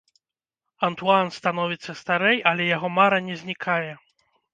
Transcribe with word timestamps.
Антуан 0.87 1.27
становіцца 1.37 1.91
старэй, 2.01 2.39
але 2.53 2.63
яго 2.77 2.87
мара 2.97 3.17
не 3.27 3.35
знікае. 3.43 3.91